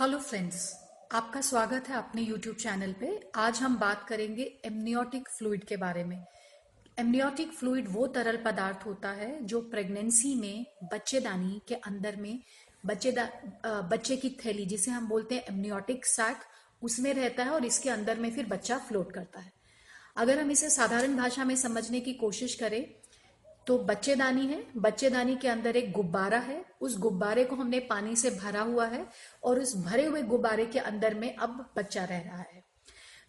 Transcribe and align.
Hello 0.00 0.18
friends 0.18 0.60
आपका 1.12 1.40
स्वागत 1.40 1.88
है 1.88 1.96
अपने 1.96 2.22
यूट्यूब 2.22 2.56
चैनल 2.56 2.92
पे। 3.00 3.08
आज 3.36 3.58
हम 3.60 3.76
बात 3.78 4.06
करेंगे 4.08 4.42
एमनियोटिक 4.64 5.28
फ्लूइड 5.28 5.64
के 5.64 5.76
बारे 5.76 6.04
में। 6.04 6.16
एमनियोटिक 6.98 7.52
फ्लूइड 7.52 7.88
वो 7.88 8.06
तरल 8.06 8.36
पदार्थ 8.36 8.86
होता 8.86 9.10
है 9.10 9.28
जो 9.44 9.60
प्रेगनेंसी 9.60 10.34
में 10.34 10.64
बच्चेदानी 10.92 11.60
के 11.68 11.74
अंदर 11.74 12.16
में 12.16 12.40
बच्चेदा 12.84 13.28
बच्चे 13.90 14.16
की 14.16 14.30
थैली 14.44 14.64
जिसे 14.66 14.90
हम 14.90 15.08
बोलते 15.08 15.34
हैं 15.34 15.44
एमनियोटिक 15.48 16.06
सैक 16.06 16.44
उसमें 16.82 17.12
रहता 17.14 17.44
है 17.44 17.50
और 17.50 17.64
इसके 17.64 17.90
अंदर 17.90 18.18
में 18.18 18.30
फिर 18.30 18.46
बच्चा 18.46 18.78
फ्लोट 18.78 19.12
करता 19.12 19.40
है। 19.40 19.52
अगर 20.16 20.40
हम 20.40 20.50
इसे 20.50 20.70
साधारण 20.70 21.16
भाषा 21.16 21.44
में 21.44 21.56
समझने 21.56 22.00
की 22.00 22.14
कोशिश 22.16 22.54
करें 22.54 22.84
तो 23.66 23.78
बच्चेदानी 23.78 24.46
है। 24.46 24.66
बच्चेदानी 24.76 25.36
के 25.36 25.48
अंदर 25.48 25.76
एक 25.76 25.92
गुब्बारा 25.92 26.38
है। 26.38 26.64
उस 26.80 26.98
गुब्बारे 26.98 27.44
को 27.44 27.56
हमने 27.56 27.78
पानी 27.80 28.16
से 28.16 28.30
भरा 28.30 28.60
हुआ 28.60 28.86
है 28.86 29.06
और 29.44 29.60
उस 29.60 29.76
भरे 29.76 30.06
हुए 30.06 30.22
गुब्बारे 30.22 30.66
के 30.66 30.78
अंदर 30.78 31.14
में 31.14 31.36
अब 31.36 31.70
बच्चा 31.76 32.04
रह 32.04 32.18
रहा 32.18 32.38
है। 32.38 32.64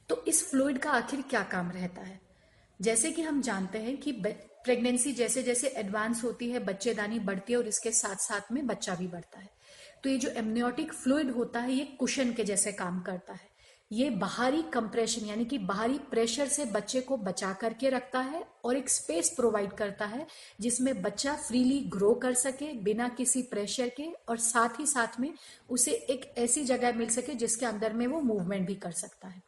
तो 0.10 0.26
इस 0.28 0.50
फ्लूइड 0.50 0.78
का 0.78 0.92
आखिर 0.92 1.22
क्या 1.22 1.44
काम 1.44 1.72
रहता 1.72 2.02
है? 2.02 2.22
जैसे 2.82 3.12
कि 3.12 3.22
हम 3.22 3.42
जानते 3.42 3.78
हैं 3.78 3.98
कि 3.98 4.12
प्रेगनेंसी 4.66 5.12
जैसे 5.12 5.44
जैसे 5.44 5.68
एडवांस 5.68 6.24
होती 6.24 6.50
है, 6.50 6.60
बच्चेदानी 6.60 7.20
बढ़ती 7.20 7.54
है 7.54 7.60
और 7.60 7.68
इसके 7.68 7.92
साथ 7.92 8.16
साथ 8.16 8.52
में 8.52 8.68
बच्चा 8.68 8.96
भी 8.96 9.08
बढ़ता 9.08 9.40
है। 9.40 9.50
तो 10.04 10.10
ये 10.10 10.18
जो 10.18 10.30
एमनियोटिक 10.30 10.94
फ्लूइड 10.94 11.32
होता 11.32 11.60
है, 11.60 11.74
ये 11.74 11.86
कुशन 11.86 12.34
के 12.34 12.44
जैसे 12.44 12.72
काम 12.72 13.02
करता 13.02 13.34
है। 13.34 13.51
ये 13.92 14.10
बाहरी 14.10 14.62
कंप्रेशन 14.74 15.26
यानी 15.26 15.46
कि 15.46 15.58
बाहरी 15.58 15.98
प्रेशर 16.12 16.48
से 16.48 16.66
बच्चे 16.66 17.00
को 17.02 17.18
बचा 17.18 17.52
करके 17.54 17.90
रखता 17.90 18.20
है 18.20 18.44
और 18.66 18.78
एक 18.78 18.90
स्पेस 18.90 19.30
प्रोवाइड 19.30 19.74
करता 19.74 20.06
है 20.06 20.26
जिसमें 20.62 21.02
बच्चा 21.02 21.34
फ्रीली 21.38 21.80
ग्रो 21.90 22.14
कर 22.14 22.34
सके 22.34 22.72
बिना 22.84 23.08
किसी 23.10 23.42
प्रेशर 23.42 23.90
के 23.90 24.08
और 24.30 24.38
साथ 24.38 24.80
ही 24.80 24.86
साथ 24.86 25.20
में 25.20 25.34
उसे 25.70 25.92
एक 26.10 26.34
ऐसी 26.38 26.64
जगह 26.66 26.98
मिल 26.98 27.10
सके 27.10 27.34
जिसके 27.34 27.66
अंदर 27.66 27.94
में 27.94 28.06
वो 28.08 28.22
मूवमेंट 28.22 28.68
भी 28.68 28.76
कर 28.76 28.92
सकता 28.92 29.28
है। 29.28 29.42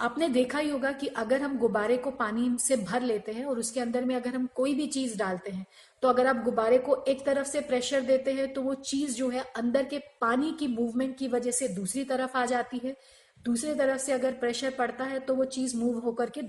आपने 0.00 0.28
देखा 0.28 0.58
ही 0.58 0.70
होगा 0.70 0.92
कि 0.92 1.06
अगर 1.16 1.42
हम 1.42 1.58
गुब्बारे 1.58 1.96
को 1.96 2.10
पानी 2.10 2.50
से 2.60 2.76
भर 2.76 3.02
लेते 3.02 3.32
हैं 3.32 3.44
और 3.44 3.58
उसके 3.58 3.80
अंदर 3.80 4.04
में 4.04 4.14
अगर 4.16 4.34
हम 4.34 4.46
कोई 4.56 4.74
भी 4.74 4.86
चीज़ 4.86 5.16
डालते 5.18 5.50
हैं 5.50 5.66
तो 6.02 6.08
अगर 6.08 6.26
आप 6.26 6.42
गुब्बारे 6.44 6.78
को 6.78 6.96
एक 7.08 7.24
तरफ़ 7.26 7.46
से 7.46 7.60
प्रेशर 7.60 8.00
देते 8.00 8.32
हैं 8.32 8.52
तो 8.52 8.62
वो 8.62 8.74
चीज़ 8.74 9.14
जो 9.14 9.28
है 9.30 9.44
अंदर 9.56 9.84
के 9.84 9.98
पानी 10.20 10.52
की 10.60 10.66
मूवमेंट 10.68 11.16
की 11.18 11.28
वजह 11.28 11.50
से 11.50 11.68
दूसरी 11.68 12.04
तरफ़ 12.04 12.36
आ 12.36 12.44
जाती 12.46 12.80
है। 12.84 12.96
दूसरे 13.36 13.74
तरफ़ 13.74 14.00
से 14.00 14.12
अगर 14.12 14.32
प्रेशर 14.34 14.70
पड़ता 14.70 15.04
है 15.04 15.18
तो 15.20 15.34
वो 15.34 15.44
चीज़ 15.46 15.76
मूव 15.76 15.98
होकर 15.98 16.30
के 16.30 16.40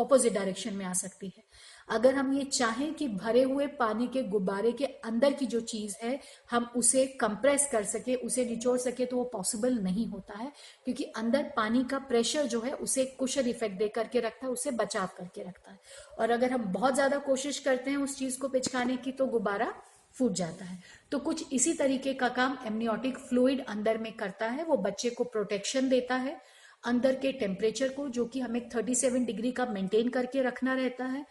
ऑपोजिट 0.00 0.32
डायरेक्शन 0.32 0.74
में 0.74 0.84
आ 0.84 0.92
सकती 0.94 1.32
है। 1.36 1.44
अगर 1.88 2.14
हम 2.14 2.32
ये 2.32 2.44
चाहें 2.44 2.92
कि 2.94 3.06
भरे 3.08 3.42
हुए 3.42 3.66
पानी 3.78 4.06
के 4.06 4.22
गुब्बारे 4.24 4.72
के 4.72 4.84
अंदर 4.84 5.32
की 5.32 5.46
जो 5.46 5.60
चीज़ 5.62 5.94
है, 6.02 6.18
हम 6.50 6.70
उसे 6.76 7.06
कंप्रेस 7.20 7.68
कर 7.72 7.84
सके, 7.84 8.14
उसे 8.16 8.44
निचोड़ 8.44 8.76
सके 8.78 9.04
तो 9.04 9.16
वो 9.16 9.24
पॉसिबल 9.32 9.78
नहीं 9.78 10.06
होता 10.08 10.38
है, 10.38 10.52
क्योंकि 10.84 11.04
अंदर 11.16 11.50
पानी 11.56 11.84
का 11.84 11.98
प्रेशर 12.00 12.46
जो 12.46 12.60
है, 12.60 12.72
उसे 12.72 13.04
कुशल 13.18 13.48
इफ़ेक्ट 13.48 13.78
दे 13.78 13.88
करके 13.88 14.20
रखता 14.20 14.46
है, 14.46 14.52
उसे 14.52 14.70
बचाव 14.72 15.08
करके 15.18 15.42
रखता 15.42 15.70
है। 15.70 15.78
और 16.18 16.30
अगर 16.30 16.52
हम 16.52 16.72
बहुत 16.72 16.94
ज़्यादा 16.94 17.18
कोशिश 17.24 17.58
करते 17.58 17.90
हैं 17.90 17.98
उस 17.98 18.18
चीज़ 18.18 18.38
को 18.38 18.48
पिचकाने 18.48 18.96
की 18.96 19.12
तो 19.12 19.26
गुब्बारा 19.28 19.74
फूट 20.18 20.32
जाता 20.32 20.64
है। 20.64 20.82
तो 21.10 21.18
कुछ 21.18 21.52
इसी 21.52 21.72
तरीके 21.72 22.14
का 22.14 22.28
काम 22.28 22.58
एमनियोटिक 22.66 23.18
फ्लूइड 23.18 23.64
अंदर 23.66 23.98
में 23.98 24.12
करता 24.12 24.46
है। 24.46 24.64
वो 24.64 24.76
बच्चे 24.76 25.10
को 25.10 25.24
प्रोटेक्शन 25.24 25.88
देता 25.88 26.14
है 26.14 26.40
अंदर 26.84 27.14
के 27.14 27.32
टेम्परेचर 27.32 27.88
को, 27.88 28.08
जो 28.08 28.24
कि 28.26 28.40
हमें 28.40 28.68
37 28.68 29.24
डिग्री 29.24 29.52
का 29.52 29.66
मेंटेन 29.66 30.08
करके 30.08 30.42
रखना 30.42 30.74
रहता 30.74 31.04
है। 31.04 31.24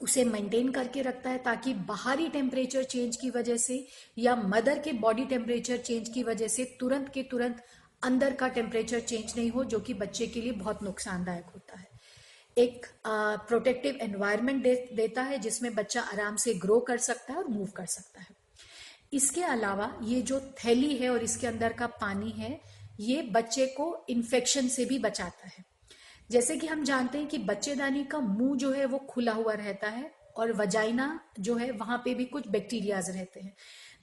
उसे 0.00 0.24
मेंटेन 0.24 0.70
करके 0.72 1.02
रखता 1.02 1.30
है 1.30 1.38
ताकि 1.38 1.74
बाहरी 1.74 2.28
टेम्परेचर 2.28 2.84
चेंज 2.84 3.16
की 3.16 3.30
वजह 3.30 3.56
से 3.56 3.86
या 4.18 4.36
मदर 4.36 4.78
के 4.78 4.92
बॉडी 4.92 5.24
टेम्परेचर 5.24 5.76
चेंज 5.76 6.08
की 6.08 6.22
वजह 6.22 6.48
से 6.48 6.64
तुरंत 6.80 7.08
के 7.08 7.22
तुरंत 7.22 7.62
अंदर 8.02 8.34
का 8.34 8.48
टेम्परेचर 8.48 9.00
चेंज 9.00 9.34
नहीं 9.36 9.50
हो, 9.50 9.64
जो 9.64 9.80
कि 9.80 9.94
बच्चे 9.94 10.26
के 10.26 10.40
लिए 10.40 10.52
बहुत 10.52 10.82
नुकसानदायक 10.82 11.44
होता 11.44 11.78
है। 11.78 11.89
एक 12.56 12.86
प्रोटेक्टिव 13.04 13.98
एनवायरनमेंट 14.02 14.62
दे, 14.62 14.74
देता 14.94 15.22
है 15.22 15.38
जिसमें 15.38 15.74
बच्चा 15.74 16.00
आराम 16.02 16.36
से 16.36 16.54
ग्रो 16.54 16.78
कर 16.80 16.98
सकता 16.98 17.32
है 17.32 17.38
और 17.38 17.48
मूव 17.48 17.66
कर 17.66 17.86
सकता 17.86 18.20
है। 18.20 18.38
इसके 19.12 19.42
अलावा 19.42 19.92
ये 20.02 20.20
जो 20.22 20.40
थैली 20.58 20.96
है 20.96 21.08
और 21.10 21.22
इसके 21.22 21.46
अंदर 21.46 21.72
का 21.72 21.86
पानी 22.00 22.30
है 22.30 22.60
ये 23.00 23.22
बच्चे 23.32 23.66
को 23.66 24.06
इन्फेक्शन 24.10 24.68
से 24.68 24.84
भी 24.84 24.98
बचाता 24.98 25.48
है। 25.48 25.64
जैसे 26.30 26.56
कि 26.56 26.66
हम 26.66 26.84
जानते 26.84 27.18
हैं 27.18 27.26
कि 27.26 27.38
बच्चेदानी 27.38 28.04
का 28.04 28.18
मुँह 28.18 28.56
जो 28.56 28.72
है 28.72 28.84
वो 28.86 28.98
खुला 29.10 29.32
हुआ 29.32 29.52
रहता 29.52 29.88
है 29.88 30.10
और 30.36 30.52
वजाइना 30.52 31.08
जो 31.40 31.54
है 31.56 31.70
वहाँ 31.70 31.98
पे 32.04 32.14
भी 32.14 32.24
कुछ 32.24 32.48
बैक्टीरियाज 32.48 33.10
रहते 33.10 33.40
हैं। 33.40 33.54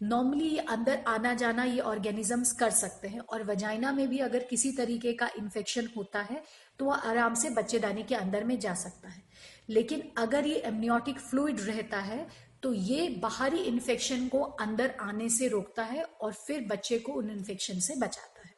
नॉर्मली 0.01 0.57
अंदर 0.57 1.03
आना 1.07 1.33
जाना 1.33 1.63
ये 1.63 1.79
ऑर्गेनिजम्स 1.81 2.51
कर 2.51 2.69
सकते 2.69 3.07
हैं 3.07 3.19
और 3.19 3.43
वजाइना 3.43 3.91
में 3.91 4.07
भी 4.09 4.17
अगर 4.19 4.43
किसी 4.43 4.71
तरीके 4.71 5.13
का 5.13 5.29
इन्फेक्शन 5.37 5.87
होता 5.97 6.21
है 6.21 6.43
तो 6.79 6.85
वह 6.85 6.95
आराम 6.95 7.33
से 7.33 7.49
बच्चेदानी 7.49 8.03
के 8.03 8.15
अंदर 8.15 8.43
में 8.43 8.59
जा 8.59 8.73
सकता 8.73 9.09
है। 9.09 9.23
लेकिन 9.69 10.03
अगर 10.17 10.47
ये 10.47 10.61
एमनियोटिक 10.65 11.19
फ्लूइड 11.19 11.61
रहता 11.61 11.99
है 11.99 12.27
तो 12.63 12.73
ये 12.73 13.07
बाहरी 13.21 13.57
इन्फेक्शन 13.57 14.27
को 14.27 14.41
अंदर 14.61 14.95
आने 15.01 15.29
से 15.29 15.47
रोकता 15.47 15.83
है 15.83 16.03
और 16.03 16.33
फिर 16.33 16.65
बच्चे 16.67 16.99
को 16.99 17.13
उन 17.13 17.29
इन्फेक्शन 17.29 17.79
से 17.79 17.95
बचाता 17.95 18.47
है। 18.47 18.55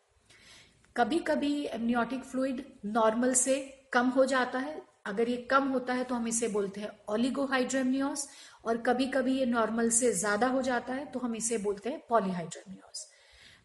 कभी 0.95 1.19
कभी 1.19 1.65
एमनियोटिक 1.65 2.23
फ्लूइड 2.23 2.63
नॉर्मल 2.85 3.33
से 3.33 3.57
कम 3.93 4.09
हो 4.09 4.25
जाता 4.25 4.59
है 4.59 4.81
अगर 5.05 5.29
ये 5.29 5.37
कम 5.37 5.63
होता 5.67 5.93
है 5.93 6.03
तो 6.03 6.15
हम 6.15 6.27
इसे 6.27 6.47
बोलते 6.47 6.81
हैं 6.81 6.89
ओलिगोहाइड्रेमियोस 7.09 8.29
और 8.65 8.77
कभी 8.77 9.05
कभी 9.05 9.39
ये 9.39 9.45
नॉर्मल 9.45 9.89
से 9.89 10.13
ज़्यादा 10.13 10.47
हो 10.47 10.61
जाता 10.61 10.93
है 10.93 11.05
तो 11.05 11.19
हम 11.19 11.35
इसे 11.35 11.57
बोलते 11.57 11.89
हैं 11.89 12.01
पॉलीहाइड्रेमियोस 12.09 13.11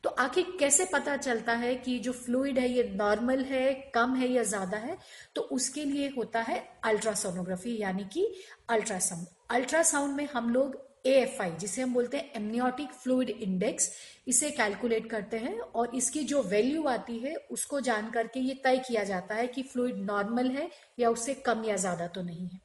तो 0.03 0.11
आखिर 0.11 0.57
कैसे 0.61 0.85
पता 0.85 1.17
चलता 1.17 1.53
है 1.53 1.75
कि 1.75 1.99
जो 1.99 2.13
फ्लूइड 2.13 2.59
है 2.59 2.69
ये 2.69 2.93
नॉर्मल 2.95 3.41
है, 3.41 3.75
कम 3.95 4.15
है 4.15 4.29
या 4.29 4.43
ज़्यादा 4.43 4.77
है? 4.77 4.99
तो 5.35 5.43
उसके 5.43 5.85
लिए 5.85 6.09
होता 6.17 6.41
है 6.41 6.79
अल्ट्रासोनोग्राफी 6.85 7.81
यानी 7.81 8.05
कि 8.05 8.35
अल्ट्रासाउंड 8.69 9.27
अल्ट्रासाउंड 9.51 10.15
में 10.15 10.29
हम 10.35 10.51
लोग 10.51 10.94
ए 11.05 11.13
एफ़ 11.13 11.43
आई 11.43 11.51
जिसे 11.51 11.83
हम 11.83 11.95
बोलते 11.95 12.17
हैं 12.17 12.33
एमनियोटिक 12.37 12.93
फ्लूड 12.93 13.31
इंडेक्स 13.31 13.91
इसे 14.29 14.51
कैलकुलेट 14.51 15.11
करते 15.11 15.39
हैं 15.39 15.59
और 15.61 15.95
इसकी 15.95 16.21
जो 16.25 16.43
वैल्यू 16.43 16.85
आती 16.85 17.19
है 17.19 17.35
उसको 17.51 17.81
जान 17.81 18.11
करके 18.11 18.41
ये 18.41 18.55
तय 18.55 18.79
किया 18.79 19.05
जाता 19.05 19.35
है 19.35 19.47
कि 19.47 19.63
फ्लूड 19.63 19.97
नॉर्मल 19.97 20.51
है 20.51 20.71
या 20.99 21.11
उससे 21.11 21.35
कम 21.35 21.65
या 21.65 21.77
ज़्यादा 21.77 22.07
तो 22.07 22.23
नहीं 22.23 22.49
है। 22.49 22.61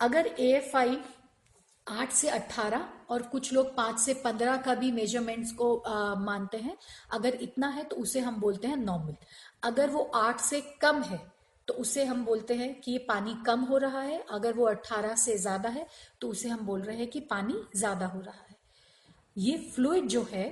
अगर 0.00 0.26
ए 0.26 0.50
एफ़ 0.52 0.76
आई 0.76 0.98
आठ 1.86 2.12
से 2.12 2.28
अट्ठारह 2.28 2.88
और 3.10 3.22
कुछ 3.22 3.52
लोग 3.52 3.74
पाँच 3.76 3.98
से 3.98 4.14
पंद्रह 4.14 4.56
का 4.56 4.74
भी 4.74 4.90
मेजरमेंट्स 4.92 5.52
को 5.52 5.76
आ, 5.76 6.14
मानते 6.14 6.56
हैं 6.56 6.76
अगर 7.12 7.34
इतना 7.34 7.68
है 7.68 7.84
तो 7.84 7.96
उसे 7.96 8.20
हम 8.20 8.40
बोलते 8.40 8.68
हैं 8.68 8.76
नॉर्मल 8.76 9.14
अगर 9.64 9.90
वो 9.90 10.02
आठ 10.14 10.40
से 10.40 10.60
कम 10.80 11.02
है 11.02 11.20
तो 11.68 11.74
उसे 11.74 12.04
हम 12.04 12.24
बोलते 12.24 12.54
हैं 12.54 12.72
कि 12.80 12.92
ये 12.92 12.98
पानी 13.08 13.34
कम 13.46 13.60
हो 13.62 13.76
रहा 13.78 14.00
है, 14.00 14.24
अगर 14.30 14.52
वो 14.52 14.66
अट्ठारह 14.66 15.14
से 15.16 15.36
ज़्यादा 15.38 15.68
है 15.68 15.86
तो 16.20 16.28
उसे 16.28 16.48
हम 16.48 16.64
बोल 16.66 16.80
रहे 16.82 16.96
हैं 16.96 17.08
कि 17.08 17.20
पानी 17.20 17.54
ज़्यादा 17.76 18.06
हो 18.06 18.20
रहा 18.20 18.40
है। 18.40 18.56
ये 19.36 19.56
फ्लूड 19.74 20.06
जो 20.06 20.26
है, 20.32 20.48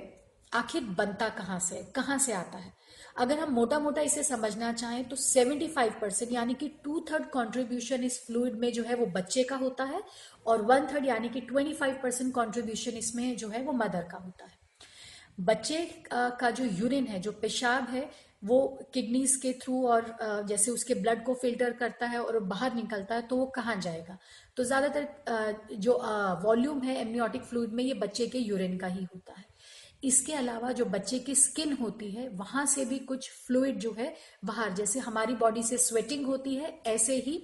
आखिर 0.51 0.83
बनता 0.97 1.27
कहाँ 1.29 1.59
से 1.59 1.83
कहाँ 1.95 2.17
से 2.17 2.33
आता 2.33 2.57
है? 2.57 2.73
अगर 3.17 3.39
हम 3.39 3.51
मोटा 3.53 3.79
मोटा 3.79 4.01
इसे 4.01 4.23
समझना 4.23 4.71
चाहें 4.73 5.03
तो 5.09 5.15
75 5.15 5.99
परसेंट 6.01 6.31
यानी 6.31 6.53
कि 6.53 6.67
टू 6.83 6.99
थर्ड 7.11 7.29
कॉन्ट्रीब्यूशन 7.29 8.03
इस 8.03 8.19
फ्लूड 8.25 8.53
में 8.53 8.71
जो 8.73 8.83
है, 8.83 8.95
वो 8.95 9.05
बच्चे 9.07 9.43
का 9.43 9.55
होता 9.55 9.83
है, 9.83 10.01
और 10.45 10.61
वन 10.61 10.87
थर्ड 10.87 11.05
यानी 11.05 11.29
कि 11.29 11.41
25 11.43 12.01
परसेंट 12.03 12.33
कॉन्ट्रीब्यूशन 12.33 12.97
इसमें 12.97 13.35
जो 13.37 13.49
है, 13.49 13.61
वो 13.63 13.73
मदर 13.73 14.07
का 14.11 14.17
होता 14.17 14.45
है। 14.45 14.57
बच्चे 15.41 15.85
का 16.11 16.49
जो 16.51 16.65
यूरिन 16.65 17.07
है, 17.07 17.19
जो 17.19 17.31
पेशाब 17.31 17.89
है 17.89 18.09
वो 18.41 18.59
किडनीज 18.93 19.35
के 19.35 19.51
थ्रू 19.61 19.85
और 19.87 20.15
जैसे 20.47 20.71
उसके 20.71 20.93
ब्लड 20.95 21.23
को 21.25 21.33
फ़िल्टर 21.33 21.73
करता 21.73 22.07
है 22.07 22.19
और 22.19 22.39
बाहर 22.45 22.75
निकलता 22.75 23.15
है 23.15 23.21
तो 23.21 23.35
वो 23.37 23.45
कहाँ 23.55 23.75
जाएगा? 23.81 24.17
तो 24.57 24.63
ज़्यादातर 24.63 25.75
जो 25.75 25.97
वॉल्यूम 26.43 26.81
है 26.81 26.99
एमनियोटिक 27.01 27.43
फ्लूड 27.43 27.73
में, 27.73 27.83
ये 27.83 27.93
बच्चे 27.95 28.27
के 28.27 28.37
यूरिन 28.39 28.77
का 28.77 28.87
ही 28.87 29.03
होता 29.05 29.33
है। 29.33 29.45
इसके 30.03 30.33
अलावा 30.33 30.71
जो 30.71 30.85
बच्चे 30.85 31.19
की 31.19 31.35
स्किन 31.35 31.73
होती 31.73 32.09
है, 32.11 32.27
वहाँ 32.29 32.65
से 32.65 32.85
भी 32.85 32.99
कुछ 33.01 33.29
फ्लूड 33.47 33.77
जो 33.77 33.93
है 33.93 34.13
बाहर, 34.45 34.73
जैसे 34.73 34.99
हमारी 34.99 35.33
बॉडी 35.35 35.63
से 35.63 35.77
स्वेटिंग 35.79 36.25
होती 36.25 36.55
है, 36.55 36.79
ऐसे 36.87 37.15
ही 37.17 37.41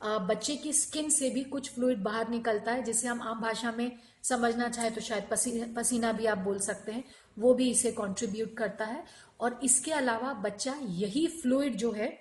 बच्चे 0.00 0.56
की 0.56 0.72
स्किन 0.72 1.08
से 1.10 1.30
भी 1.30 1.42
कुछ 1.44 1.70
फ्लूइड 1.74 2.02
बाहर 2.02 2.28
निकलता 2.28 2.72
है, 2.72 2.82
जिसे 2.82 3.08
हम 3.08 3.22
आम 3.22 3.40
भाषा 3.40 3.72
में 3.72 3.90
समझना 4.22 4.68
चाहे 4.68 4.90
तो 4.90 5.00
शायद 5.00 5.28
पसीना 5.30 5.66
पसीना 5.76 6.12
भी 6.12 6.26
आप 6.26 6.38
बोल 6.38 6.58
सकते 6.60 6.92
हैं, 6.92 7.04
वो 7.36 7.54
भी 7.54 7.70
इसे 7.70 7.92
कंट्रीब्यूट 7.92 8.56
करता 8.56 8.84
है। 8.84 9.04
और 9.40 9.60
इसके 9.64 9.92
अलावा 9.92 10.32
बच्चा 10.34 10.74
यही 10.82 11.26
फ्लूइड 11.32 11.76
जो 11.76 11.92
है 11.92 12.12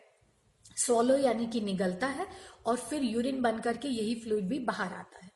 सोलो 0.78 1.18
यानी 1.18 1.46
कि 1.48 1.62
निगलता 1.62 2.08
है, 2.08 2.28
और 2.66 2.78
फिर 2.80 3.04
यूरिन 3.04 3.42
बन 3.42 3.60
करके 3.60 3.88
यही 3.88 4.16
फ्लूइड 4.16 4.48
भी 4.50 4.60
बाहर 4.62 4.94
आता 4.94 5.18
है। 5.18 5.34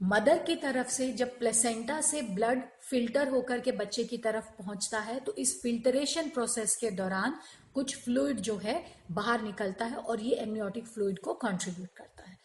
मदर 0.00 0.38
की 0.38 0.54
तरफ़ 0.56 0.88
से 0.88 1.12
जब 1.12 1.38
प्लेसेंटा 1.38 2.00
से 2.00 2.20
ब्लड 2.24 2.62
फ़िल्टर 2.82 3.28
होकर 3.28 3.60
के 3.60 3.72
बच्चे 3.72 4.04
की 4.04 4.16
तरफ़ 4.18 4.50
पहुँचता 4.58 4.98
है 5.00 5.18
तो 5.20 5.34
इस 5.34 5.54
फिल्टरेशन 5.62 6.28
प्रोसेस 6.28 6.74
के 6.76 6.90
दौरान 6.90 7.38
कुछ 7.76 7.96
फ्लूइड 7.96 8.40
जो 8.40 8.56
है 8.58 8.82
बाहर 9.12 9.42
निकलता 9.42 9.84
है 9.84 9.96
और 9.98 10.20
ये 10.22 10.34
एमनियोटिक 10.38 10.86
फ्लूइड 10.86 11.18
को 11.18 11.34
कंट्रीब्यूट 11.36 11.88
करता 11.96 12.22
है। 12.22 12.36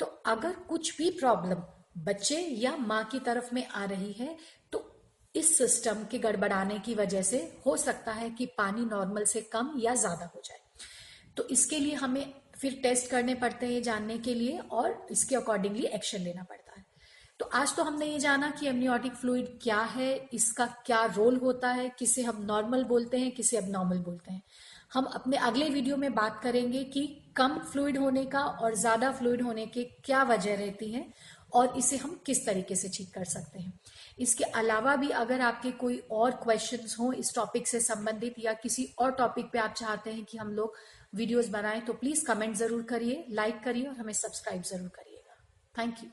तो 0.00 0.06
अगर 0.26 0.52
कुछ 0.68 0.96
भी 0.98 1.10
प्रॉब्लम 1.18 1.62
बच्चे 2.04 2.36
या 2.36 2.76
माँ 2.78 3.02
की 3.04 3.18
तरफ़ 3.20 3.54
में 3.54 3.66
आ 3.66 3.84
रही 3.86 4.12
है 4.14 4.36
तो 4.72 4.84
इस 5.34 5.56
सिस्टम 5.58 6.04
के 6.10 6.18
गड़बड़ाने 6.18 6.78
की 6.78 6.94
वजह 6.94 7.22
से 7.22 7.38
हो 7.66 7.76
सकता 7.76 8.12
है 8.12 8.30
कि 8.30 8.46
पानी 8.58 8.84
नॉर्मल 8.86 9.24
से 9.26 9.40
कम 9.52 9.72
या 9.78 9.94
ज़्यादा 9.96 10.26
हो 10.26 10.40
जाए। 10.44 10.60
तो 11.36 11.48
इसके 11.48 11.78
लिए 11.78 11.94
हमें 11.96 12.32
फिर 12.56 12.80
टेस्ट 12.82 13.10
करने 13.10 13.34
पड़ते 13.36 13.66
हैं 13.66 13.82
जानने 13.82 14.18
के 14.18 14.34
लिए 14.34 14.58
और 14.58 15.06
इसके 15.10 15.36
अकॉर्डिंगली 15.36 15.84
एक्शन 15.86 16.20
लेना 16.20 16.42
पड़ता 16.42 16.72
है। 16.72 16.84
तो 17.40 17.44
आज 17.54 17.74
तो 17.76 17.82
हमने 17.82 18.06
ये 18.06 18.18
जाना 18.18 18.50
कि 18.50 18.66
एमनियोटिक 18.66 19.14
फ्लूइड 19.14 19.48
क्या 19.62 19.80
है, 19.80 20.14
इसका 20.32 20.66
क्या 20.86 21.04
रोल 21.06 21.36
होता 21.36 21.68
है, 21.70 21.88
किसे 21.98 22.22
हम 22.22 22.42
नॉर्मल 22.44 22.84
बोलते 22.84 23.18
हैं, 23.18 23.30
किसे 23.30 23.56
अब 23.56 23.70
नॉर्मल 23.70 23.98
बोलते 24.00 24.32
हैं। 24.32 24.42
हम 24.92 25.04
अपने 25.14 25.36
अगले 25.38 25.68
वीडियो 25.70 25.96
में 25.96 26.14
बात 26.14 26.40
करेंगे 26.42 26.82
कि 26.84 27.06
कम 27.36 27.58
फ्लूइड 27.72 27.98
होने 27.98 28.24
का 28.26 28.40
और 28.40 28.74
ज़्यादा 28.74 29.10
फ्लूइड 29.12 29.42
होने 29.42 29.66
के 29.66 29.84
क्या 30.04 30.22
वजह 30.24 30.54
रहती 30.56 30.90
है 30.92 31.06
और 31.52 31.76
इसे 31.78 31.96
हम 31.96 32.18
किस 32.26 32.44
तरीके 32.46 32.74
से 32.74 32.88
ठीक 32.88 33.12
कर 33.14 33.24
सकते 33.24 33.58
हैं। 33.58 33.72
इसके 34.18 34.44
अलावा 34.44 34.94
भी 34.96 35.08
अगर 35.16 35.40
आपके 35.40 35.70
कोई 35.80 35.98
और 36.12 36.30
क्वेश्चंस 36.42 36.96
हो 37.00 37.12
इस 37.14 37.34
टॉपिक 37.34 37.68
से 37.68 37.80
संबंधित 37.80 38.34
या 38.38 38.52
किसी 38.62 38.88
और 38.98 39.12
टॉपिक 39.12 39.50
पे 39.52 39.58
आप 39.58 39.74
चाहते 39.74 40.10
हैं 40.10 40.24
कि 40.24 40.38
हम 40.38 40.52
लोग 40.52 40.76
वीडियोस 41.14 41.48
बनाएँ 41.48 41.80
तो 41.80 41.92
प्लीज़ 41.94 42.24
कमेंट 42.26 42.54
ज़रूर 42.56 42.82
करिए 42.82 43.24
लाइक 43.30 43.62
करिए 43.64 43.86
और 43.86 43.96
हमें 43.96 44.12
सब्सक्राइब 44.14 44.62
ज़रूर 44.62 44.88
करिएगा। 44.88 45.36
Thank 45.74 46.04
you 46.04 46.10